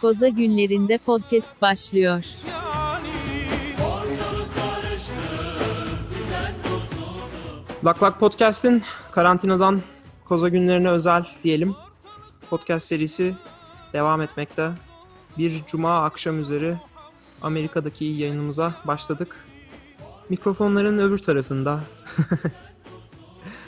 [0.00, 2.22] Koza günlerinde podcast başlıyor.
[7.84, 8.82] Lak Lak Podcast'in
[9.12, 9.82] karantinadan
[10.24, 11.74] koza günlerine özel diyelim.
[12.50, 13.34] Podcast serisi
[13.92, 14.70] devam etmekte.
[15.38, 16.76] Bir cuma akşam üzeri
[17.42, 19.36] Amerika'daki yayınımıza başladık.
[20.28, 21.80] Mikrofonların öbür tarafında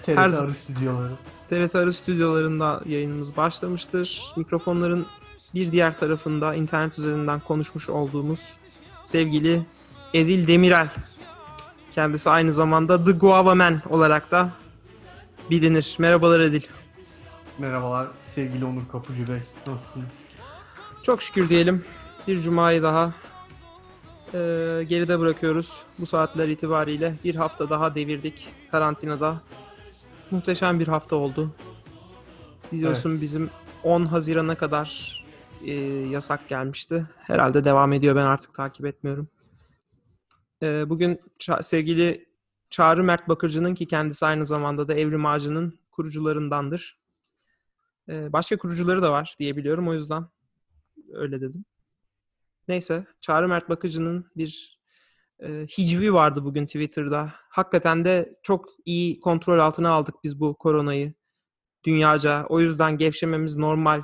[0.02, 1.12] TRT Her- Arı stüdyoları.
[1.50, 4.22] TRT Arı stüdyolarında yayınımız başlamıştır.
[4.36, 5.06] Mikrofonların
[5.54, 8.52] bir diğer tarafında internet üzerinden konuşmuş olduğumuz
[9.02, 9.62] sevgili
[10.14, 10.88] Edil Demirel.
[11.92, 14.50] Kendisi aynı zamanda The Guava Man olarak da
[15.50, 15.96] bilinir.
[15.98, 16.62] Merhabalar Edil.
[17.58, 19.38] Merhabalar sevgili Onur Kapıcı Bey.
[19.66, 20.18] Nasılsınız?
[21.02, 21.84] Çok şükür diyelim.
[22.28, 23.12] Bir cumayı daha
[24.34, 25.72] eee, geride bırakıyoruz.
[25.98, 29.40] Bu saatler itibariyle bir hafta daha devirdik karantinada.
[30.30, 31.50] Muhteşem bir hafta oldu.
[32.72, 33.20] Biliyorsun Evet.
[33.20, 33.50] bizim
[33.82, 35.21] 10 Haziran'a kadar
[35.62, 37.06] eee, yasak gelmişti.
[37.18, 38.16] Herhalde devam ediyor.
[38.16, 39.28] Ben artık takip etmiyorum.
[40.62, 42.28] Eee, bugün Ça- sevgili
[42.70, 46.98] Çağrı Mert Bakırcı'nın ki kendisi aynı zamanda da Evrim Ağacı'nın kurucularındandır.
[48.08, 49.88] Eee, başka kurucuları da var diye biliyorum.
[49.88, 50.26] O yüzden
[51.12, 51.64] öyle dedim.
[52.68, 54.80] Neyse, Çağrı Mert Bakıcı'nın bir
[55.42, 57.32] e, hicvi vardı bugün Twitter'da.
[57.48, 61.14] Hakikaten de çok iyi kontrol altına aldık biz bu koronayı
[61.84, 62.46] dünyaca.
[62.48, 64.02] O yüzden gevşememiz normal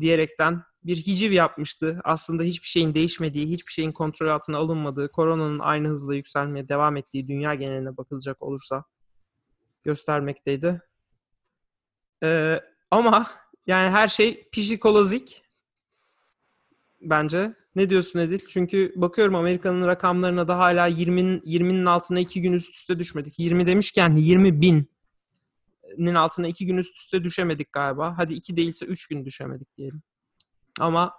[0.00, 2.00] diyerekten bir hiciv yapmıştı.
[2.04, 7.28] Aslında hiçbir şeyin değişmediği, hiçbir şeyin kontrol altına alınmadığı, koronanın aynı hızla yükselmeye devam ettiği
[7.28, 8.84] dünya geneline bakılacak olursa
[9.84, 10.82] göstermekteydi.
[12.22, 13.30] Ee, ama
[13.66, 15.42] yani her şey pişikolazik
[17.00, 17.54] bence.
[17.76, 18.40] Ne diyorsun Edil?
[18.48, 23.38] Çünkü bakıyorum Amerika'nın rakamlarına da hala 20'nin 20'nin altına 2 gün üst üste düşmedik.
[23.38, 28.14] 20 demişken 20 binin altına 2 gün üst üste düşemedik galiba.
[28.18, 30.02] Hadi 2 değilse 3 gün düşemedik diyelim.
[30.80, 31.14] Ama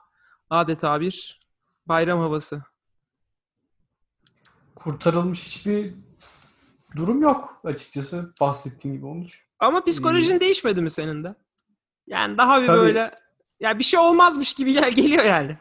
[0.50, 1.40] adeta bir
[1.86, 2.64] bayram havası.
[4.76, 5.94] Kurtarılmış hiçbir
[6.96, 9.44] durum yok açıkçası bahsettiğim gibi Onur.
[9.60, 11.36] Ama psikolojin değişmedi mi senin de?
[12.08, 12.78] Yani daha bir Tabii.
[12.78, 13.16] böyle
[13.60, 15.58] ya bir şey olmazmış gibi gel geliyor yani.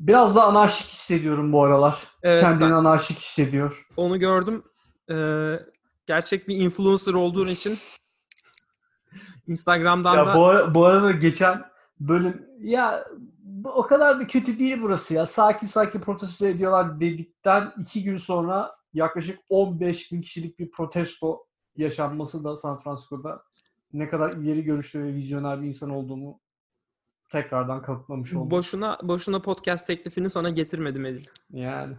[0.00, 1.98] Biraz da anarşik hissediyorum bu aralar.
[2.22, 3.86] Evet, Kendini sen- anarşik hissediyor.
[3.96, 4.64] Onu gördüm.
[5.10, 5.58] Ee,
[6.06, 7.78] gerçek bir influencer olduğun için
[9.46, 11.64] Instagram'dan Ya da bu, ara- bu arada geçen
[12.00, 13.08] bölüm ya
[13.64, 15.26] o kadar da kötü değil burası ya.
[15.26, 21.46] Sakin sakin protesto ediyorlar dedikten iki gün sonra yaklaşık 15 bin kişilik bir protesto
[21.76, 23.42] yaşanması da San Francisco'da
[23.92, 26.40] ne kadar ileri görüşlü ve vizyoner bir insan olduğumu
[27.28, 28.50] tekrardan kanıtlamış oldu.
[28.50, 31.24] boşuna boşuna podcast teklifini sana getirmedim Edil.
[31.50, 31.96] Yani.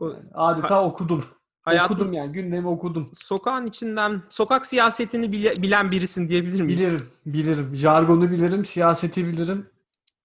[0.00, 1.24] Yani adeta okudum.
[1.66, 3.06] Hayatın Okudum yani gündemi okudum.
[3.14, 6.80] sokağın içinden sokak siyasetini bile- bilen birisin diyebilir miyiz?
[6.80, 7.76] Bilirim, bilirim.
[7.76, 9.70] Jargonu bilirim, siyaseti bilirim.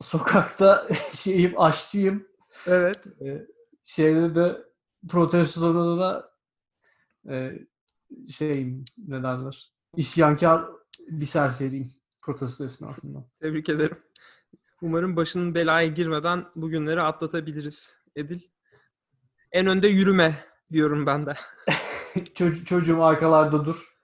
[0.01, 2.27] Sokakta şeyim, aşçıyım.
[2.67, 3.07] Evet.
[3.21, 3.47] Ee,
[3.83, 4.57] şeyde de
[5.09, 6.31] protestoda da
[7.29, 7.51] e,
[8.31, 10.65] şeyim ne derler isyankar
[11.07, 11.91] bir serseriyim
[12.21, 13.25] protesto esnasında.
[13.41, 13.97] Tebrik ederim.
[14.81, 18.39] Umarım başının belaya girmeden bu günleri atlatabiliriz Edil.
[19.51, 20.35] En önde yürüme
[20.71, 21.33] diyorum ben de.
[22.15, 23.95] Çoc- çocuğum arkalarda dur.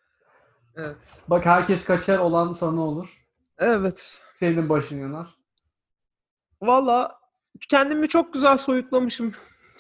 [0.76, 0.98] Evet.
[1.28, 3.26] Bak herkes kaçar olan sana olur.
[3.58, 4.22] Evet.
[4.36, 5.28] Senin başın yanar.
[6.62, 7.20] Valla
[7.70, 9.34] kendimi çok güzel soyutlamışım.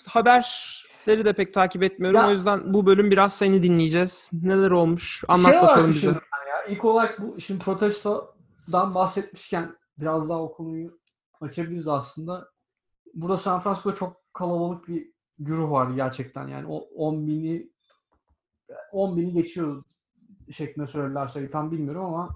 [0.07, 2.19] Haberleri de pek takip etmiyorum.
[2.19, 4.31] Ya- O yüzden bu bölüm biraz seni dinleyeceğiz.
[4.43, 5.23] Neler olmuş?
[5.27, 6.07] Anlat şey bakalım bize.
[6.07, 6.65] ya.
[6.69, 10.99] İlk olarak bu şimdi protestodan bahsetmişken biraz daha o konuyu
[11.41, 12.49] açabiliriz aslında.
[13.13, 16.47] Burada San Francisco'da çok kalabalık bir güruh vardı gerçekten.
[16.47, 17.69] Yani o 10 bini
[18.91, 19.83] 10 bini geçiyor
[20.51, 22.29] şeklinde söylediler sayı tam bilmiyorum ama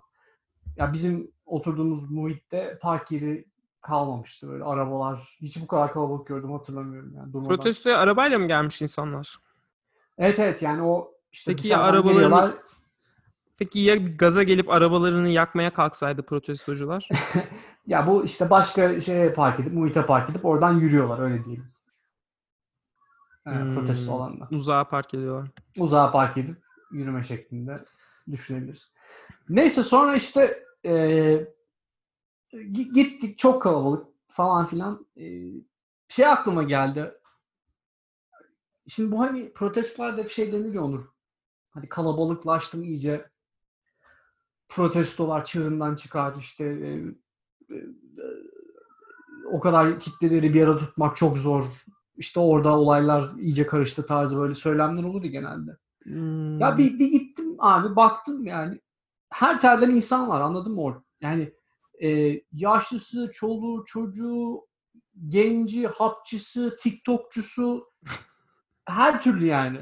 [0.78, 3.46] ya bizim oturduğumuz muhitte park yeri
[3.82, 5.38] kalmamıştı böyle arabalar.
[5.42, 7.34] Hiç bu kadar kalabalık gördüm hatırlamıyorum yani.
[7.34, 7.56] durmadan.
[7.56, 9.38] Protestoya arabayla mı gelmiş insanlar?
[10.18, 12.54] Evet evet yani o işte Peki ya arabalarını- geliyorlar.
[13.58, 17.10] Peki ya gaza gelip arabalarını yakmaya kalksaydı protestocular?
[17.88, 21.66] Ya bu işte başka şeye park edip, muhite park edip oradan yürüyorlar öyle diyelim.
[23.44, 23.74] Hmm.
[23.74, 24.48] protesto alanda.
[24.52, 25.50] Uzağa park ediyorlar.
[25.78, 26.58] Uzağa park edip
[26.92, 27.86] yürüme şeklinde
[28.32, 28.94] düşünebiliriz.
[29.50, 30.64] Neyse sonra işte
[32.54, 35.08] gi- gittik çok kalabalık falan filan.
[35.16, 35.52] Eee,
[36.08, 37.14] şey aklıma geldi.
[38.88, 41.06] Şimdi bu hani protestlarda bir şey deniliyor Onur.
[41.72, 43.30] Hani kalabalıklaştım iyice.
[44.70, 46.66] Protestolar çığırından çıkar işte.
[46.66, 47.04] eee,
[47.70, 47.86] eee,
[49.52, 51.66] o kadar kitleleri bir arada tutmak çok zor.
[52.22, 55.72] İşte orada olaylar iyice karıştı tarzı böyle söylemler olur ya genelde.
[56.04, 56.60] Hmm.
[56.60, 58.82] Ya bir, bir gittim abi baktım yani
[59.30, 61.04] her telden insan var anladın mı orada?
[61.22, 61.54] Yani
[62.04, 64.68] e, yaşlısı, çoluğu, çocuğu,
[65.28, 67.92] genci, hapçısı, TikTokçusu
[68.86, 69.80] her türlü yani.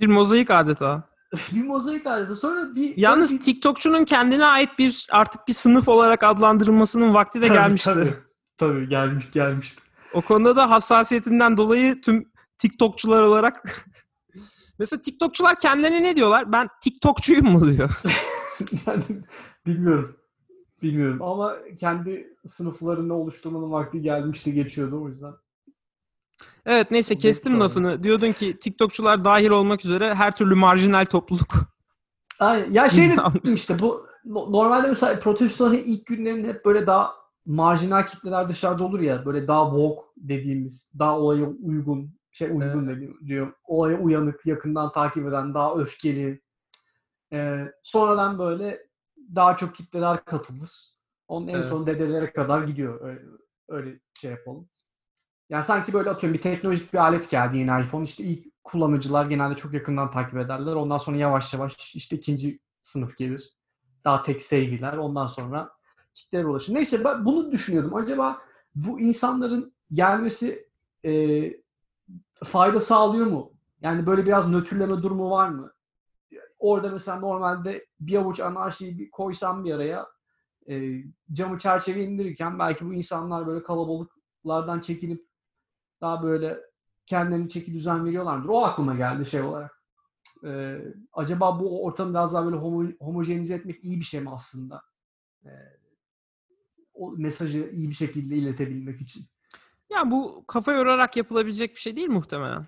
[0.00, 1.08] Bir mozaik adeta.
[1.52, 2.36] bir mozaik ailesi.
[2.36, 7.48] Sonra bir Yalnız bir- TikTokçunun kendine ait bir artık bir sınıf olarak adlandırılmasının vakti de
[7.48, 7.90] Tabii, gelmişti.
[7.90, 8.14] Tabii,
[8.58, 9.83] tabii gelmiş gelmişti.
[10.14, 13.86] O konuda da hassasiyetinden dolayı tüm TikTokçular olarak
[14.78, 16.52] Mesela TikTokçular kendilerine ne diyorlar?
[16.52, 17.90] Ben TikTokçuyum mu diyor.
[18.86, 19.02] yani
[19.66, 20.16] bilmiyorum.
[20.82, 25.32] Bilmiyorum ama kendi sınıflarını oluşturmanın vakti gelmişti geçiyordu o yüzden.
[26.66, 28.02] Evet neyse kestim lafını.
[28.02, 31.54] Diyordun ki TikTokçular dahil olmak üzere her türlü marjinal topluluk.
[32.40, 32.72] Aynen.
[32.72, 33.16] Ya şey de
[33.54, 39.00] işte bu no- normalde mesela protestoların ilk günlerinde hep böyle daha marjinal kitleler dışarıda olur
[39.00, 44.92] ya böyle daha woke dediğimiz daha olaya uygun şey uygun dediğim diyor olaya uyanık yakından
[44.92, 46.44] takip eden daha öfkeli
[47.32, 48.86] Ee, sonradan böyle
[49.34, 50.70] daha çok kitleler katılır.
[51.28, 51.64] Onun en Evet.
[51.64, 53.00] son dedelere kadar gidiyor.
[53.00, 53.20] Öyle,
[53.68, 54.68] öyle şey yapalım.
[55.50, 58.04] Yani sanki böyle atıyorum bir teknolojik bir alet geldi yeni iPhone.
[58.04, 60.72] İşte ilk kullanıcılar genelde çok yakından takip ederler.
[60.74, 63.56] Ondan sonra yavaş yavaş işte ikinci sınıf gelir.
[64.04, 64.96] Daha tek sevgiler.
[64.96, 65.70] Ondan sonra
[66.14, 66.74] kitlere ulaşır.
[66.74, 67.94] Neyse ben bunu düşünüyordum.
[67.94, 68.38] Acaba
[68.74, 70.68] bu insanların gelmesi
[71.04, 71.12] e,
[72.44, 73.52] fayda sağlıyor mu?
[73.80, 75.72] Yani böyle biraz nötrleme durumu var mı?
[76.58, 80.06] Orada mesela normalde bir avuç anarşiyi koysam bir araya
[80.68, 81.02] e,
[81.32, 85.26] camı çerçeve indirirken belki bu insanlar böyle kalabalıklardan çekilip
[86.00, 86.60] daha böyle
[87.06, 88.48] kendilerini çeki düzen veriyorlardır.
[88.48, 89.82] O aklıma geldi şey olarak.
[90.44, 90.78] E,
[91.12, 94.82] acaba bu ortamı biraz daha böyle homo, homojenize etmek iyi bir şey mi aslında?
[95.44, 95.50] E,
[97.04, 99.24] o mesajı iyi bir şekilde iletebilmek için.
[99.90, 102.66] Ya bu kafa yorarak yapılabilecek bir şey değil muhtemelen.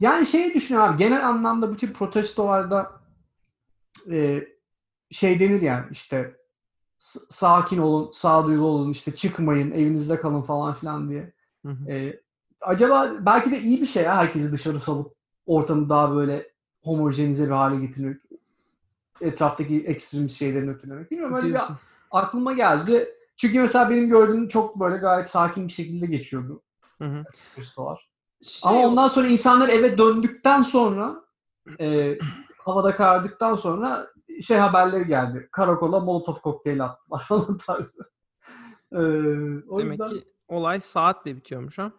[0.00, 3.00] Yani şeyi düşünüyorum abi genel anlamda bütün protestolarda
[4.10, 4.48] e,
[5.10, 6.36] şey denir yani işte
[7.28, 11.32] sakin olun, sağduyulu olun, işte çıkmayın, evinizde kalın falan filan diye.
[11.66, 11.90] Hı hı.
[11.92, 12.20] E,
[12.60, 15.14] acaba belki de iyi bir şey ya herkesi dışarı salıp
[15.46, 16.52] ortamı daha böyle
[16.82, 18.16] homojenize bir hale getirmek.
[19.20, 21.10] Etraftaki ekstremist şeylerin ötülemek.
[21.10, 21.60] Bilmiyorum öyle bir
[22.10, 23.14] aklıma geldi.
[23.36, 26.62] Çünkü mesela benim gördüğüm çok böyle gayet sakin bir şekilde geçiyordu
[26.98, 27.24] Hı hı.
[28.42, 31.24] Şey Ama ondan sonra insanlar eve döndükten sonra
[31.80, 32.18] e,
[32.58, 34.08] havada karardıktan sonra
[34.42, 35.48] şey haberleri geldi.
[35.52, 38.10] Karakola molotof kokteyli attılar falan tarzı.
[38.92, 38.98] E,
[39.68, 41.92] o Demek yüzden ki olay saatle bitiyormuş ha.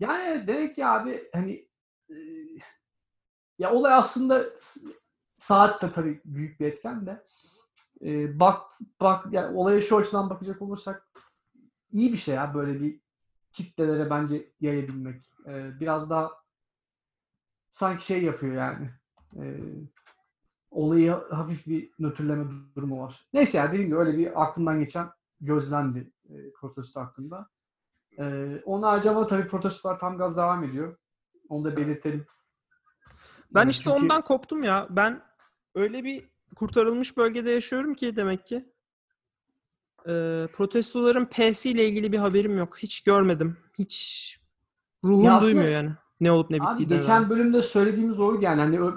[0.00, 1.68] yani demek ki abi hani
[2.10, 2.14] e,
[3.58, 4.46] ya olay aslında
[5.44, 7.24] saat de tabii büyük bir etken de
[8.04, 8.62] e, bak
[9.00, 11.06] bak yani olaya şu açıdan bakacak olursak
[11.92, 13.00] iyi bir şey ya böyle bir
[13.52, 15.30] kitlelere bence yayabilmek.
[15.46, 16.30] E, biraz daha
[17.70, 18.90] sanki şey yapıyor yani.
[19.36, 19.42] E,
[20.70, 22.44] olayı hafif bir nötrleme
[22.76, 23.20] durumu var.
[23.32, 25.10] Neyse ya dediğim gibi öyle bir aklımdan geçen
[25.40, 27.48] gözlemdi e, protesto hakkında.
[28.18, 28.24] E,
[28.64, 30.96] onun ama tabii protestolar tam gaz devam ediyor.
[31.48, 32.26] Onu da belirtelim.
[33.54, 34.86] Ben E, işte çünkü- ondan koptum ya.
[34.90, 35.22] Ben
[35.74, 36.24] öyle bir
[36.56, 38.64] kurtarılmış bölgede yaşıyorum ki demek ki.
[40.08, 42.78] Ee, protestoların P'si ile ilgili bir haberim yok.
[42.78, 43.56] Hiç görmedim.
[43.78, 44.40] Hiç
[45.04, 45.90] ruhum Ya duymuyor yani.
[46.20, 46.98] Ne olup ne Abi bittiğinden.
[46.98, 48.60] geçen bölümde söylediğimiz oydu yani.
[48.60, 48.92] Hani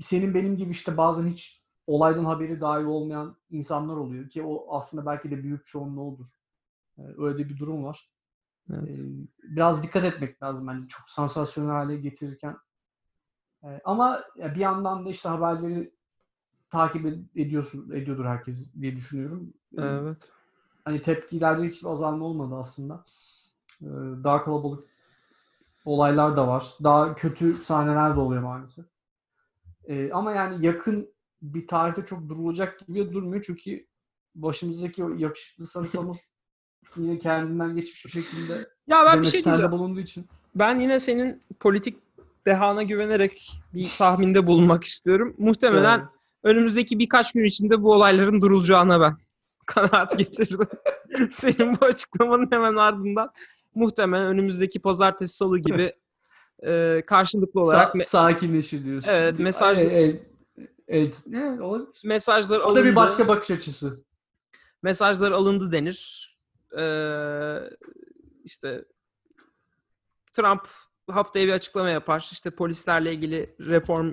[0.00, 5.06] senin benim gibi işte bazen hiç olaydan haberi dahi olmayan insanlar oluyor ki o aslında
[5.06, 6.26] belki de büyük çoğunluğu odur.
[6.98, 8.10] Ee, Öyle bir durum var.
[8.72, 8.98] Evet.
[9.42, 12.56] Biraz dikkat etmek lazım bence çok sansasyonel hale getirirken.
[13.84, 15.95] Ama bir yandan da işte haberleri
[16.76, 19.52] takip ed- ediyorsun ediyordur herkes diye düşünüyorum.
[19.78, 20.28] Ee, Evet.
[20.84, 23.04] Hani tepkilerde hiçbir azalma olmadı aslında.
[23.82, 23.86] Ee,
[24.24, 24.84] Daha kalabalık
[25.84, 26.64] olaylar da var.
[26.82, 28.84] Daha kötü sahneler de oluyor maalesef.
[29.88, 31.08] Ee, ama yani yakın
[31.42, 33.86] bir tarihte çok durulacak gibi durmuyor çünkü
[34.34, 36.16] başımızdaki o yakışıklı sarı samur
[36.96, 38.52] yine kendinden geçmiş bir şekilde
[38.86, 39.72] Ya ben bir şey diyeceğim.
[39.72, 40.26] bulunduğu için.
[40.54, 41.96] Ben yine senin politik
[42.46, 45.34] dehana güvenerek bir tahminde bulunmak istiyorum.
[45.38, 46.08] Muhtemelen Evet.
[46.42, 49.16] Önümüzdeki birkaç gün içinde bu olayların durulacağına ben
[49.66, 50.68] kanaat getirdim.
[51.30, 53.30] Senin bu açıklamanın hemen ardından
[53.74, 55.92] muhtemelen önümüzdeki pazartesi salı gibi
[56.66, 59.10] e, karşılıklı olarak Sa- sakinleşir diyorsun.
[59.12, 60.20] Evet, mesaj- El, el,
[60.88, 62.00] el- ne olabilir.
[62.04, 62.80] mesajlar O alındı.
[62.80, 64.00] da bir başka bakış açısı.
[64.82, 66.26] mesajlar alındı denir.
[66.78, 67.56] Ee,
[68.44, 68.84] işte
[70.32, 70.68] Trump
[71.10, 72.28] haftaya bir açıklama yapar.
[72.32, 74.12] İşte polislerle ilgili reform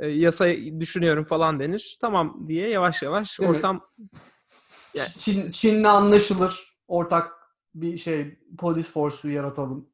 [0.00, 1.98] e, yasayı düşünüyorum falan denir.
[2.00, 3.56] Tamam diye yavaş yavaş Değil mi?
[3.56, 3.80] ortam
[4.94, 6.76] Yani- Çin, Çin'le anlaşılır.
[6.88, 7.32] Ortak
[7.74, 9.88] bir şey polis forsu yaratalım.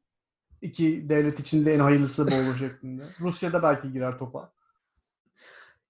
[0.61, 3.03] İki devlet içinde en hayırlısı bu olur şeklinde.
[3.19, 4.51] Rusya da belki girer topa.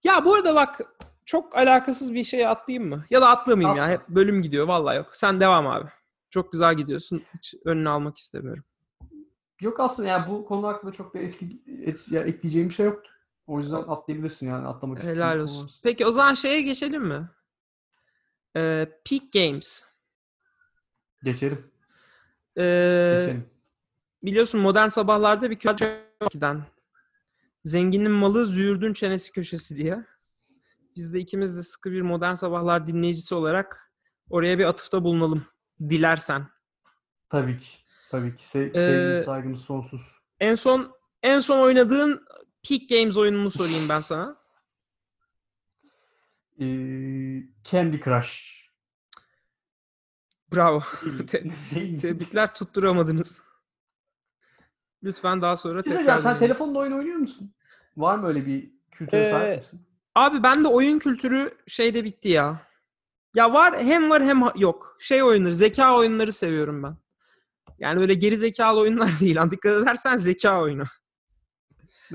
[0.04, 0.82] Ya bu arada bak
[1.26, 3.06] çok alakasız bir şeye atlayayım mı?
[3.10, 3.90] Ya da atlamayayım ya.
[3.90, 4.68] Hep bölüm gidiyor.
[4.68, 5.10] Vallahi yok.
[5.14, 5.90] Sen devam abi.
[6.30, 7.24] Çok güzel gidiyorsun.
[7.38, 8.64] Hiç önünü almak istemiyorum.
[9.62, 13.10] Yok aslında yani bu konu hakkında çok da etki, et, ya ekleyeceğim bir şey yoktu.
[13.48, 15.64] O yüzden atlayabilirsin yani atlamak istediğin Helal olsun.
[15.64, 15.80] varsa.
[15.84, 17.30] Peki o zaman şeye geçelim mi?
[18.56, 19.84] Ee, Peak Games.
[21.24, 21.72] Geçelim.
[22.58, 23.50] Ee, Geçelim.
[24.24, 26.64] biliyorsun modern sabahlarda bir köşe eskiden.
[27.64, 30.06] Zenginin malı züğürdün çenesi köşesi diye.
[30.96, 33.94] Biz de ikimiz de sıkı bir modern sabahlar dinleyicisi olarak
[34.30, 35.46] oraya bir atıfta bulunalım.
[35.90, 36.48] Dilersen.
[37.30, 37.68] Tabii ki.
[38.12, 38.44] Tabii ki.
[38.44, 40.02] Se- Ee, sevgi saygımız sonsuz.
[40.40, 40.92] En son
[41.24, 42.26] en son oynadığın
[42.70, 44.38] Peak Games oyununu sorayım ben sana.
[46.60, 46.66] Ee,
[47.64, 48.64] Candy Crush.
[50.54, 50.84] Bravo.
[51.28, 51.44] Te-?
[52.02, 53.44] Tebrikler tutturamadınız.
[55.04, 57.54] Lütfen daha sonra şey tekrar söyleyeceğim, sen telefonda oyun oynuyor musun?
[57.98, 59.82] Var mı öyle bir kültüre Ee, sahip misin?
[60.16, 62.68] Abi bende oyun kültürü şeyde bitti ya.
[63.36, 64.98] Ya var hem var hem yok.
[65.00, 66.98] Şey oyunları, zeka oyunları seviyorum ben.
[67.80, 69.38] Yani böyle geri zekalı oyunlar değil.
[69.52, 70.84] Dikkat edersen zeka oyunu.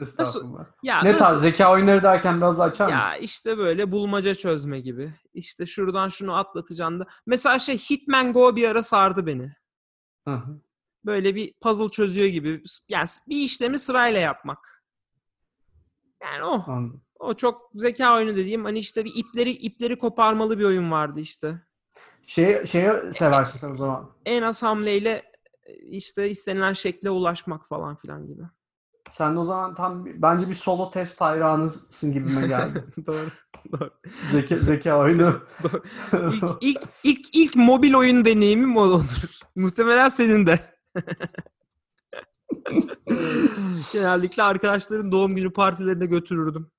[0.03, 0.67] Estağfurullah.
[0.83, 3.13] Ya Ne nasıl- tarz zeka oyunları derken biraz açar Ya mısın?
[3.21, 5.15] işte böyle bulmaca çözme gibi.
[5.35, 7.07] İşte şuradan şunu atlatacaksın da.
[7.27, 9.53] Mesela şey Hitman Go bir ara sardı beni.
[10.29, 10.61] Hı hı.
[11.05, 12.63] Böyle bir puzzle çözüyor gibi.
[12.89, 14.85] Yani bir işlemi sırayla yapmak.
[16.23, 16.65] Yani o.
[16.67, 17.03] Anladım.
[17.19, 21.63] O çok zeka oyunu dediğim hani işte bir ipleri ipleri koparmalı bir oyun vardı işte.
[22.27, 24.11] Şey, şeye seversin sen o zaman.
[24.27, 25.33] En az hamleyle
[25.65, 28.43] e, işte istenilen şekle ulaşmak falan filan gibi.
[29.11, 32.85] Sen de o zaman tam bence bir solo test hayranısın gibime geldi.
[33.07, 33.27] doğru.
[33.73, 33.91] Doğru.
[34.33, 35.41] zeka, zeka oyunu.
[35.63, 35.83] doğru.
[36.23, 39.03] İlk, ilk, ilk, ilk mobil oyun deneyimim o olur.
[39.57, 40.59] Muhtemelen senin de.
[43.93, 46.71] Genellikle arkadaşların doğum günü partilerine götürürdüm.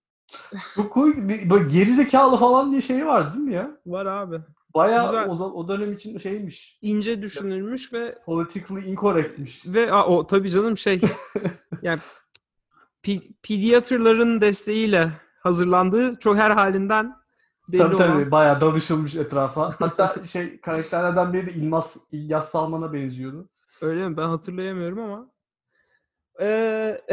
[0.77, 1.17] Bu koy,
[1.49, 3.71] böyle geri zekalı falan diye şey vardı değil mi ya?
[3.85, 4.41] Var abi.
[4.73, 5.29] Bayağı Güzel.
[5.29, 6.77] o, o dönem için şeymiş.
[6.81, 9.65] İnce düşünülmüş ve Politically incorrectmiş.
[9.65, 11.01] Ve aa, o tabii canım şey
[11.81, 11.99] yani
[13.03, 17.15] pi- pediatrların desteğiyle hazırlandığı çok her halinden
[17.67, 19.71] belli Tabii olan tabii bayağı danışılmış etrafa.
[19.79, 23.49] Hatta şey karakterlerden biri de İlmaz, İlyas Salman'a benziyordu.
[23.81, 25.31] öyle mi ben hatırlayamıyorum ama
[26.41, 27.01] ee,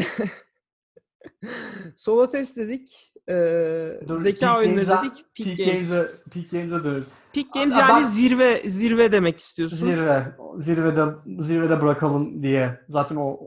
[1.97, 7.07] solo test dedik ee, Dur, zeka oyunları dedik Peak, Peak Games Games'e Peak Games'e dönüyoruz.
[7.35, 10.37] Peak Games Aa, yani ben- zirve zirve demek istiyorsun Zirve.
[10.59, 11.05] Zirvede
[11.39, 12.81] zirvede bırakalım diye.
[12.89, 13.39] Zaten o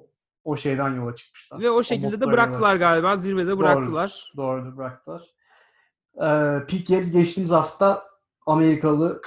[0.50, 1.60] o şeyden yola çıkmışlar.
[1.60, 2.91] ve o şekilde de moddan yola bıraktılar çıkmışlar.
[2.91, 4.32] galiba zirvede bıraktılar.
[4.38, 5.22] Doğrudur, doğrudur bıraktılar.
[6.15, 8.06] Ee, Peak Games geçtiğimiz hafta
[8.46, 9.22] Amerikalı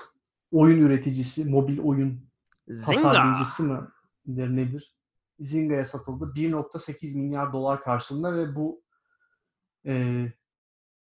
[0.52, 2.21] oyun üreticisi, mobil oyun
[2.69, 3.02] Zynga.
[3.02, 3.93] tasarlayıcısı mı
[4.26, 4.97] der nedir?
[5.41, 6.33] Zynga'ya satıldı.
[6.35, 8.83] 1.8 milyar dolar karşılığında ve bu
[9.87, 10.25] e,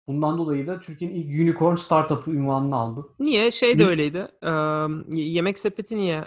[0.07, 3.07] bundan dolayı da Türkiye'nin ilk unicorn startup'ı ünvanını aldı.
[3.19, 3.50] Niye?
[3.50, 4.29] Şey de öyleydi.
[4.43, 4.50] Ee,
[5.17, 6.25] yemek sepeti niye?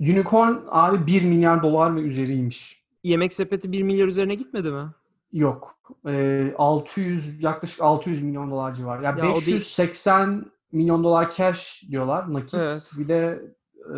[0.00, 2.80] Unicorn abi 1 milyar dolar ve üzeriymiş.
[3.04, 4.88] Yemek sepeti 1 milyar üzerine gitmedi mi?
[5.32, 5.74] Yok.
[6.06, 9.04] E, 600 yaklaşık 600 milyon dolar civarı.
[9.04, 9.56] Yani Ya o değil.
[9.56, 12.54] 580 milyon dolar cash diyorlar nakit.
[12.54, 12.90] Evet.
[12.98, 13.42] Bir de
[13.78, 13.96] e,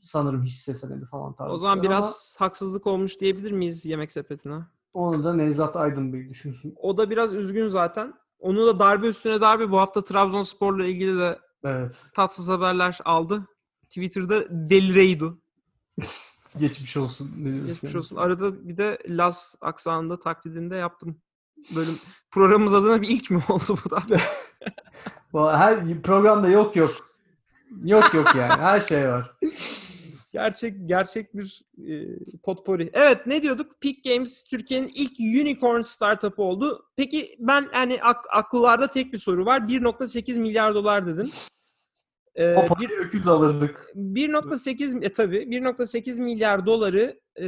[0.00, 1.52] sanırım hisse senedi falan tarzı.
[1.52, 4.58] O zaman şeyler ama biraz haksızlık olmuş diyebilir miyiz yemek sepetine?
[4.94, 6.74] onu da Nevzat Aydın Bey düşünsün.
[6.80, 8.14] O da biraz üzgün zaten.
[8.38, 11.92] Onu da darbe üstüne darbe bu hafta Trabzonspor'la ilgili de Evet.
[12.14, 13.46] tatsız haberler aldı.
[13.94, 15.38] Twitter'da delireydu.
[16.58, 17.32] Geçmiş olsun.
[17.38, 17.98] Ne Geçmiş yani?
[17.98, 18.16] olsun.
[18.16, 21.16] Arada bir de Laz aksanında taklidinde yaptım.
[21.76, 21.94] Bölüm
[22.30, 24.02] programımız adına bir ilk mi oldu bu da?
[25.58, 26.90] Her programda yok yok.
[27.84, 28.52] Yok yok yani.
[28.62, 29.32] Her şey var.
[30.32, 32.06] Gerçek gerçek bir e,
[32.42, 32.90] potpourri.
[32.92, 33.80] Evet ne diyorduk?
[33.80, 36.86] Peak Games Türkiye'nin ilk unicorn startup'ı oldu.
[36.96, 39.60] Peki ben hani ak- akıllarda tek bir soru var.
[39.60, 41.32] 1.8 milyar dolar dedin.
[42.34, 43.90] Ee, O parayı öküz alırdık.
[43.94, 47.46] 1.8 e, tabii 1.8 milyar doları e,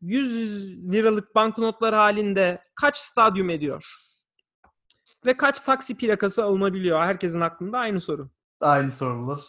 [0.00, 3.94] 100 liralık banknotlar halinde kaç stadyum ediyor?
[5.26, 7.00] Ve kaç taksi plakası alınabiliyor?
[7.00, 8.30] Herkesin aklında aynı soru.
[8.60, 9.40] Aynı sorular.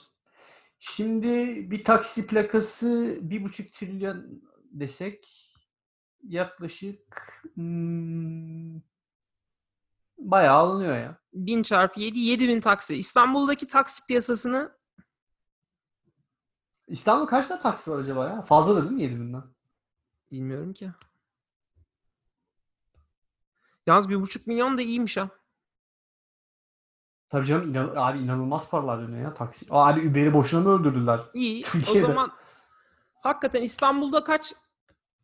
[0.80, 1.28] Şimdi
[1.72, 5.48] bir taksi plakası bir buçuk trilyon desek
[6.24, 7.00] yaklaşık
[7.54, 8.82] hmm,
[10.18, 11.22] bayağı alınıyor ya.
[11.46, 12.96] 1000 çarpı 7, 7000 taksi.
[12.96, 14.78] İstanbul'daki taksi piyasasını
[16.88, 18.42] İstanbul'da kaç tane taksi var acaba ya?
[18.42, 19.44] Fazla da değil mi 7000'den?
[20.32, 20.92] bilmiyorum ki.
[23.88, 25.30] Yalnız bir buçuk milyon da iyiymiş ha.
[27.30, 29.66] Tabii canım inan- abi inanılmaz paralar dönüyor ya taksi.
[29.70, 31.20] Abi Uber'i boşuna mı öldürdüler?
[31.34, 31.64] İyi.
[31.68, 32.00] O Türkiye'de.
[32.08, 32.32] zaman
[33.24, 34.54] hakikaten İstanbul'da kaç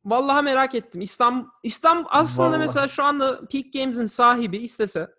[0.05, 1.01] Vallahi merak ettim.
[1.01, 2.59] İstanbul İstanbul aslında Vallahi.
[2.59, 5.15] mesela şu anda Peak Games'in sahibi istese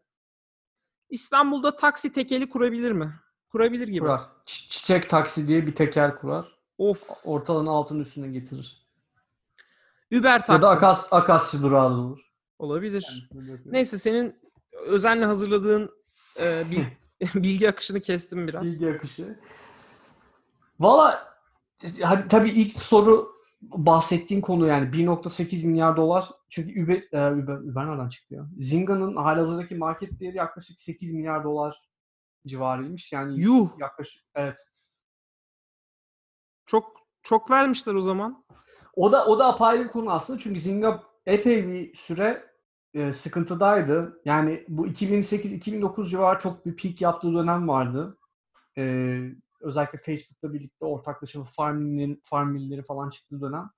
[1.11, 3.15] İstanbul'da taksi tekeli kurabilir mi?
[3.53, 4.01] Kurabilir gibi.
[4.01, 4.21] Kurar.
[4.21, 6.59] Çi- Çiçek taksi diye bir teker kurar.
[6.79, 7.11] Of.
[7.25, 8.85] Ortalığını altın üstüne getirir.
[10.19, 10.53] Uber taksi.
[10.53, 12.21] Ya da Akas, Akasya durağı da olur.
[12.59, 13.29] Olabilir.
[13.35, 13.59] Bırakıyor.
[13.65, 14.41] Neyse senin
[14.87, 15.91] özenle hazırladığın
[16.41, 16.85] e, bil-
[17.35, 18.63] bilgi akışını kestim biraz.
[18.65, 19.39] Bilgi akışı.
[20.81, 21.35] Valla
[22.03, 23.34] hani tabii ilk soru
[23.73, 26.29] bahsettiğin konu yani 1.8 milyar dolar.
[26.49, 28.47] Çünkü Uber, e, Uber, Uber nereden çıktı ya?
[28.59, 31.77] Zinga'nın halihazırdaki market değeri yaklaşık 8 milyar dolar
[32.47, 33.13] civarıymış.
[33.13, 33.69] Yani Yuh.
[33.79, 34.59] yaklaşık evet.
[36.67, 36.93] Çok
[37.23, 38.45] çok vermişler o zaman.
[38.95, 42.55] O da o da apayrı bir konu aslında çünkü Zynga epey bir süre
[42.95, 44.21] e, sıkıntıdaydı.
[44.25, 48.19] Yani bu 2008-2009 civarı çok bir peak yaptığı dönem vardı.
[48.79, 48.83] E,
[49.65, 53.71] özellikle Facebook'la birlikte ortaklaşa Farmville'lerin Farmville'leri falan çıktığı dönem.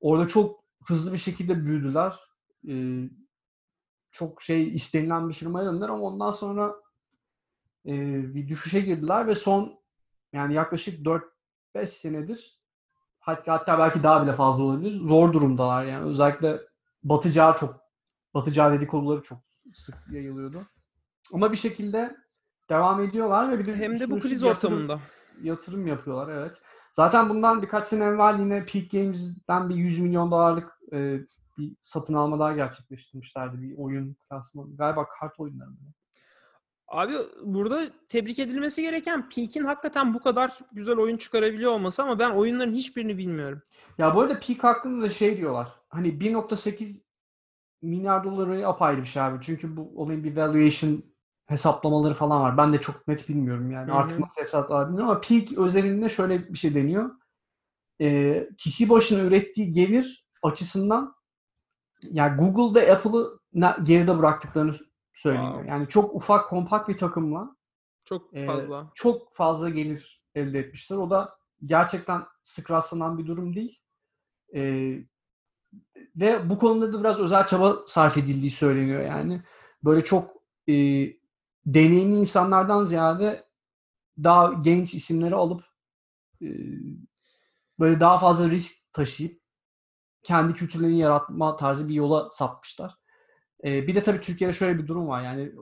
[0.00, 2.14] Orada çok hızlı bir şekilde büyüdüler.
[2.68, 2.74] E,
[4.12, 6.74] çok şey istenilen bir firmaya döndüler ama ondan sonra
[7.86, 7.92] e,
[8.34, 9.80] bir düşüşe girdiler ve son
[10.32, 11.06] yani yaklaşık
[11.74, 12.58] 4-5 senedir
[13.20, 15.00] hatta, hatta belki daha bile fazla olabilir.
[15.00, 16.04] Zor durumdalar yani.
[16.04, 16.60] Özellikle
[17.02, 17.80] batacağı çok
[18.34, 19.38] batacağı dedikoduları çok
[19.74, 20.62] sık yayılıyordu.
[21.34, 22.16] Ama bir şekilde
[22.68, 25.00] devam ediyorlar ve bir de Hem de bu kriz yatırım- ortamında.
[25.42, 26.62] yatırım yapıyorlar evet.
[26.92, 31.18] Zaten bundan birkaç sene evvel yine Peak Games'den bir 100 milyon dolarlık e,
[31.58, 33.62] bir satın alma daha gerçekleştirmişlerdi.
[33.62, 34.76] Bir oyun klasmanı.
[34.76, 35.76] Galiba kart oyunları mı?
[36.88, 37.12] Abi
[37.44, 42.74] burada tebrik edilmesi gereken Peak'in hakikaten bu kadar güzel oyun çıkarabiliyor olması ama ben oyunların
[42.74, 43.62] hiçbirini bilmiyorum.
[43.98, 45.68] Ya bu arada Peak hakkında da şey diyorlar.
[45.88, 47.00] Hani 1.8
[47.82, 49.38] milyar doları apayrı bir şey abi.
[49.42, 51.02] Çünkü bu olayın bir valuation
[51.48, 52.56] hesaplamaları falan var.
[52.56, 53.88] Ben de çok net bilmiyorum yani.
[53.88, 53.96] Hı hı.
[53.96, 57.10] Artık nasıl hesaplar bilmiyorum ama Peak özelinde şöyle bir şey deniyor.
[58.00, 61.14] Ee, kişi başına ürettiği gelir açısından
[62.02, 63.38] yani Google ve Apple'ı
[63.82, 64.74] geride bıraktıklarını
[65.14, 65.52] söyleniyor.
[65.52, 65.70] Wow.
[65.70, 67.56] Yani çok ufak kompakt bir takımla
[68.04, 68.90] Çok ee, fazla.
[68.94, 70.96] çok fazla gelir elde etmişler.
[70.96, 73.80] O da gerçekten sık rastlanan bir durum değil.
[74.54, 74.98] Ee,
[76.16, 79.42] ve bu konuda da biraz özel çaba sarf edildiği söyleniyor yani.
[79.84, 80.30] Böyle çok
[80.68, 80.72] e,
[81.66, 83.44] deneyimli insanlardan ziyade
[84.24, 85.64] daha genç isimleri alıp
[86.42, 86.48] e,
[87.80, 89.40] böyle daha fazla risk taşıyıp
[90.22, 92.94] kendi kültürlerini yaratma tarzı bir yola sapmışlar.
[93.64, 95.22] Ee, bir de tabii Türkiye'de şöyle bir durum var.
[95.22, 95.52] Yani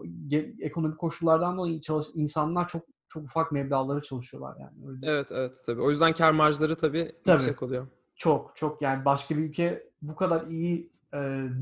[0.60, 4.88] ekonomik koşullardan dolayı çalış- insanlar çok çok ufak meblağlara çalışıyorlar yani.
[4.88, 5.80] Öyle Evet evet tabii.
[5.82, 7.42] O yüzden kar marjları tabii, Tabii.
[7.42, 7.86] yüksek oluyor.
[8.16, 10.95] Çok çok yani başka bir ülke bu kadar iyi e,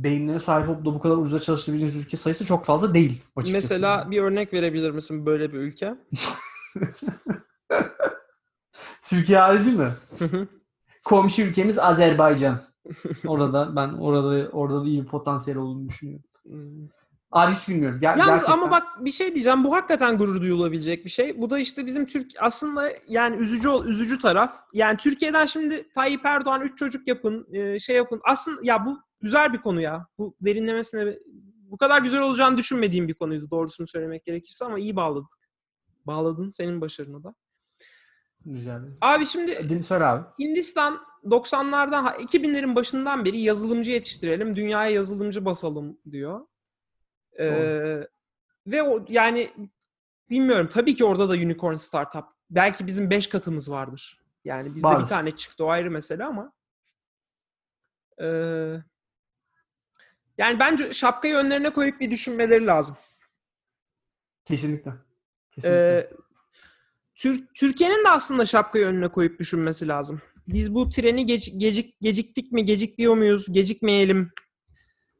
[0.04, 3.74] beyinlere sahip olup da bu kadar ucuza çalışabileceğiniz ülke sayısı çok fazla değil açıkçası.
[3.74, 5.94] Mesela bir örnek verebilir misin böyle bir ülke?
[9.02, 9.88] Türkiye harici mi?
[11.04, 12.60] Komşu ülkemiz Azerbaycan.
[13.26, 16.24] Orada ben orada orada da iyi bir potansiyel olduğunu düşünüyorum.
[17.34, 17.98] Abi hiç bilmiyorum.
[17.98, 18.52] Ger- Yalnız gerçekten.
[18.52, 19.64] ama bak bir şey diyeceğim.
[19.64, 21.40] Bu hakikaten gurur duyulabilecek bir şey.
[21.40, 24.54] Bu da işte bizim Türk aslında yani üzücü üzücü taraf.
[24.72, 28.20] Yani Türkiye'den şimdi Tayyip Erdoğan 3 çocuk yapın, e, şey yapın.
[28.24, 30.06] Aslında ya bu güzel bir konu ya.
[30.18, 31.18] Bu derinlemesine
[31.70, 35.38] bu kadar güzel olacağını düşünmediğim bir konuydu doğrusunu söylemek gerekirse ama iyi bağladık.
[36.06, 37.34] Bağladın senin başarına da.
[38.46, 38.98] Ederim.
[39.00, 40.26] Abi şimdi Din söyle abi.
[40.38, 46.46] Hindistan 90'lardan 2000'lerin başından beri yazılımcı yetiştirelim, dünyaya yazılımcı basalım diyor.
[47.38, 48.08] Ee,
[48.66, 49.50] ve o yani
[50.30, 52.24] bilmiyorum tabii ki orada da unicorn startup.
[52.50, 54.20] Belki bizim 5 katımız vardır.
[54.44, 55.04] Yani bizde Vardır.
[55.04, 56.52] bir tane çıktı o ayrı mesele ama.
[58.22, 58.76] Ee,
[60.38, 62.96] yani bence şapkayı önlerine koyup bir düşünmeleri lazım.
[64.44, 64.92] Kesinlikle.
[65.50, 65.98] Kesinlikle.
[65.98, 66.10] Ee,
[67.14, 70.22] Tür- Türkiye'nin de aslında şapkayı önüne koyup düşünmesi lazım.
[70.48, 74.30] Biz bu treni geç- gecik geciktik mi, gecikmiyor muyuz, gecikmeyelim.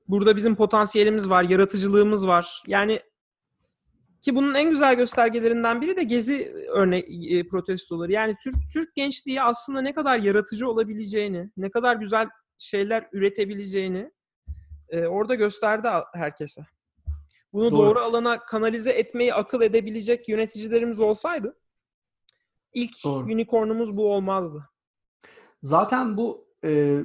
[0.09, 2.63] Burada bizim potansiyelimiz var, yaratıcılığımız var.
[2.67, 3.01] Yani
[4.21, 8.13] ki bunun en güzel göstergelerinden biri de gezi örnek e, protestoları.
[8.13, 14.11] Yani Türk Türk gençliği aslında ne kadar yaratıcı olabileceğini, ne kadar güzel şeyler üretebileceğini
[14.95, 16.67] e, orada gösterdi herkese.
[17.53, 17.79] Bunu Doğru.
[17.79, 21.57] doğru alana kanalize etmeyi akıl edebilecek yöneticilerimiz olsaydı
[22.75, 23.25] ilk Doğru.
[23.25, 24.71] unicornumuz bu olmazdı.
[25.63, 27.01] Zaten bu e,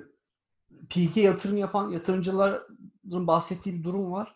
[0.89, 4.36] Peak'e yatırım yapan yatırımcıların bahsettiği bir durum var.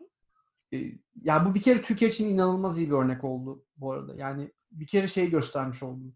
[0.74, 0.78] E,
[1.22, 4.16] yani bu bir kere Türkiye için inanılmaz iyi bir örnek oldu bu arada.
[4.16, 6.14] Yani bir kere şey göstermiş oldu.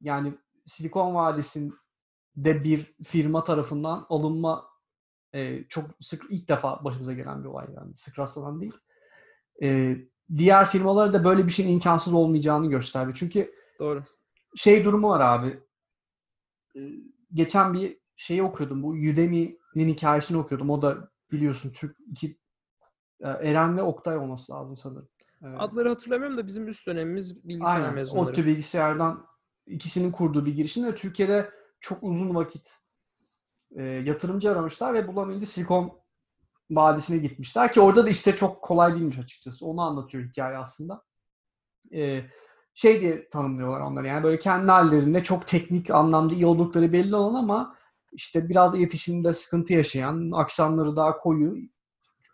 [0.00, 0.34] Yani
[0.66, 4.75] Silikon Vadisi'nde bir firma tarafından alınma
[5.36, 8.74] e, çok sık ilk defa başımıza gelen bir olay yani sık rastlanan değil.
[9.62, 9.96] E,
[10.36, 13.12] diğer firmalara da böyle bir şeyin imkansız olmayacağını gösterdi.
[13.14, 14.02] Çünkü Doğru.
[14.56, 15.60] şey durumu var abi.
[16.76, 16.80] Ee,
[17.34, 18.82] Geçen bir şeyi okuyordum.
[18.82, 20.70] Bu Udemy'nin hikayesini okuyordum.
[20.70, 22.38] O da biliyorsun Türk iki
[23.22, 25.08] Eren ve Oktay olması lazım sanırım.
[25.42, 25.56] Evet.
[25.60, 27.94] Adları hatırlamıyorum da bizim üst dönemimiz bilgisayar Aynen.
[27.94, 28.30] mezunları.
[28.30, 29.26] ODTÜ bilgisayardan
[29.66, 32.85] ikisinin kurduğu bir girişimle Türkiye'de çok uzun vakit
[33.76, 35.92] e, yatırımcı aramışlar ve bulamayınca Silikon
[36.70, 39.66] Vadisi'ne gitmişler ki orada da işte çok kolay değilmiş açıkçası.
[39.66, 41.02] Onu anlatıyor hikaye aslında.
[41.94, 42.22] E,
[42.74, 47.34] şey diye tanımlıyorlar onları yani böyle kendi hallerinde çok teknik anlamda iyi oldukları belli olan
[47.34, 47.76] ama
[48.12, 51.56] işte biraz iletişimde sıkıntı yaşayan, aksanları daha koyu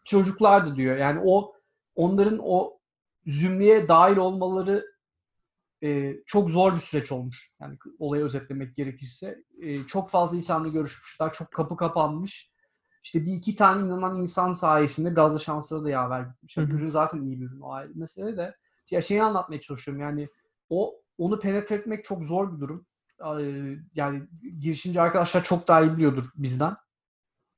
[0.05, 0.97] çocuklardı diyor.
[0.97, 1.53] Yani o
[1.95, 2.79] onların o
[3.27, 4.92] zümreye dahil olmaları
[5.83, 7.53] e, çok zor bir süreç olmuş.
[7.61, 9.43] Yani olayı özetlemek gerekirse.
[9.61, 11.33] E, çok fazla insanla görüşmüşler.
[11.33, 12.53] Çok kapı kapanmış.
[13.05, 16.57] İşte bir iki tane inanan insan sayesinde gazlı şansları da yaver gitmiş.
[16.57, 18.57] Yani ürün zaten iyi bir ürün o ayrı mesele de.
[18.91, 20.29] Ya şeyi anlatmaya çalışıyorum yani
[20.71, 22.87] o onu penetre etmek çok zor bir durum.
[23.95, 24.23] Yani
[24.61, 26.77] girişimci arkadaşlar çok daha iyi biliyordur bizden.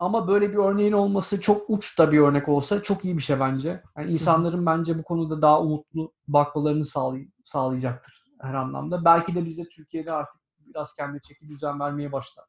[0.04, 3.40] Ama böyle bir örneğin olması çok uç da bir örnek olsa çok iyi bir şey
[3.40, 3.68] bence.
[3.96, 9.04] Yani insanların bence bu konuda daha umutlu bakmalarını sağlay- sağlayacaktır her anlamda.
[9.04, 12.44] Belki de biz de Türkiye'de artık biraz kendi çeki düzen vermeye başlar.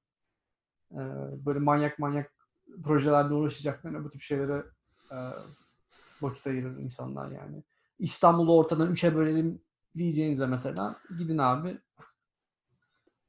[0.91, 0.97] Ee,
[1.45, 2.31] Böyle manyak manyak
[2.83, 4.65] projelerle uğraşacaklarına bu tip şeylere
[5.11, 5.17] e,
[6.21, 7.63] vakit ayırır insanlar yani.
[7.99, 9.61] İstanbul'u ortadan üçe bölelim
[9.97, 11.77] diyeceğinize mesela gidin abi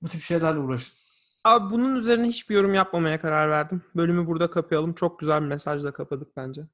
[0.03, 1.06] bu tip şeylerle uğraşın.
[1.47, 3.83] Abi bunun üzerine hiçbir yorum yapmamaya karar verdim.
[3.97, 4.93] Bölümü burada kapayalım.
[4.95, 6.67] Çok güzel bir mesajla kapadık bence.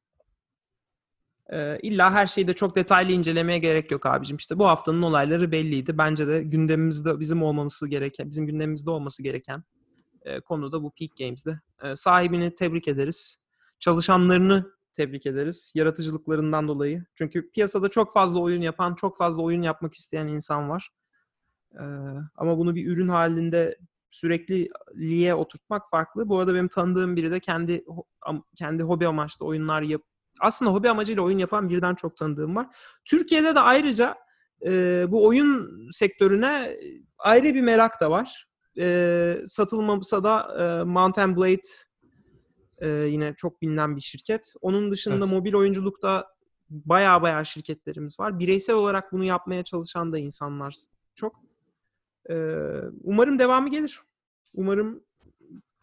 [1.53, 4.37] Ee, illa her şeyi de çok detaylı incelemeye gerek yok abicim.
[4.37, 5.99] İşte bu haftanın olayları belliydi.
[5.99, 9.65] Bence de gündemimizde bizim olmaması gereken, bizim gündemimizde olması gereken
[10.23, 11.61] e, konu da bu Peak Games'de.
[11.83, 13.37] E, sahibini tebrik ederiz.
[13.79, 15.73] Çalışanlarını tebrik ederiz.
[15.75, 17.05] Yaratıcılıklarından dolayı.
[17.15, 20.91] Çünkü piyasada çok fazla oyun yapan, çok fazla oyun yapmak isteyen insan var.
[21.75, 21.85] E,
[22.37, 23.79] ama bunu bir ürün halinde
[24.13, 26.29] sürekliliğe oturtmak farklı.
[26.29, 27.85] Bu arada benim tanıdığım biri de kendi
[28.57, 30.03] kendi hobi amaçlı oyunlar yap
[30.41, 32.67] aslında hobi amacıyla oyun yapan birden çok tanıdığım var.
[33.05, 34.17] Türkiye'de de ayrıca
[34.67, 36.77] e, bu oyun sektörüne
[37.19, 38.47] ayrı bir merak da var.
[38.79, 41.61] E, satılmasa da e, Mountain Blade
[42.79, 44.55] e, yine çok bilinen bir şirket.
[44.61, 45.29] Onun dışında Evet.
[45.29, 46.27] mobil oyunculukta
[46.71, 48.39] baya baya şirketlerimiz var.
[48.39, 50.75] Bireysel olarak bunu yapmaya çalışan da insanlar
[51.15, 51.52] çok.
[53.05, 54.01] Umarım devamı gelir.
[54.57, 55.05] Umarım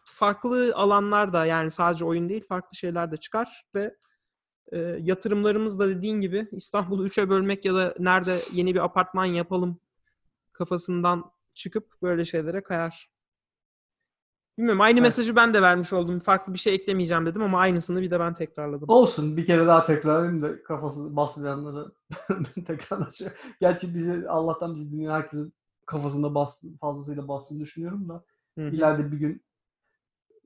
[0.04, 3.96] farklı alanlarda yani sadece oyun değil farklı şeyler de çıkar ve
[4.72, 9.80] e, yatırımlarımız da dediğin gibi İstanbul'u üçe bölmek ya da nerede yeni bir apartman yapalım
[10.52, 13.10] kafasından çıkıp böyle şeylere kayar.
[14.58, 15.02] Bilmiyorum aynı Evet.
[15.02, 16.20] mesajı ben de vermiş oldum.
[16.20, 18.88] Farklı bir şey eklemeyeceğim dedim ama aynısını bir de ben tekrarladım.
[18.88, 21.92] Olsun bir kere daha tekrarlayayım da kafası basmayanları
[22.66, 23.30] tekrarlaşıyor.
[23.60, 25.52] Gerçi bizi Allah'tan bizi dinleyen herkesin
[25.90, 28.24] kafasında bas, fazlasıyla bastığını düşünüyorum da
[28.58, 28.74] Hı hı.
[28.74, 29.44] ileride bir gün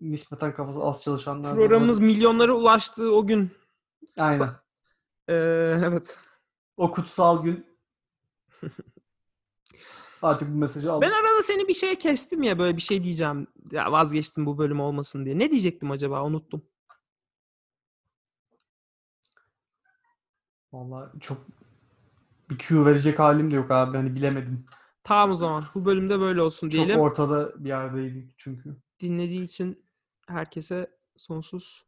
[0.00, 2.14] nispeten kafası az çalışanlar da Programımız olabilir.
[2.14, 3.50] milyonlara ulaştığı o gün.
[4.18, 4.50] aynen.
[5.28, 5.34] Ee,
[5.84, 6.18] evet.
[6.76, 7.66] O kutsal gün
[10.22, 11.08] artık bu mesajı aldım.
[11.10, 13.46] Ben arada seni bir şeye kestim ya böyle bir şey diyeceğim.
[13.70, 15.38] Ya vazgeçtim bu bölüm olmasın diye.
[15.38, 16.24] Ne diyecektim acaba?
[16.24, 16.62] Unuttum.
[20.72, 21.38] Vallahi çok
[22.50, 23.96] bir Q verecek halim de yok abi.
[23.96, 24.66] Hani bilemedim.
[25.04, 25.64] Tamam o zaman.
[25.74, 26.94] Bu bölümde böyle olsun diyelim.
[26.94, 28.76] Çok ortada bir yerdeydik çünkü.
[29.00, 29.84] Dinlediği için
[30.28, 31.84] herkese sonsuz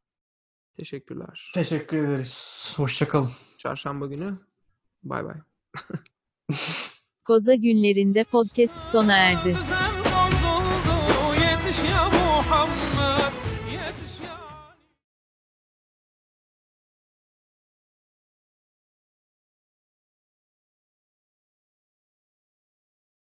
[0.76, 1.50] teşekkürler.
[1.54, 2.72] Teşekkür ederiz.
[2.76, 3.30] Hoşçakalın.
[3.58, 4.38] Çarşamba günü.
[5.02, 5.36] Bay bay.
[7.24, 9.56] Koza günlerinde podcast sona erdi.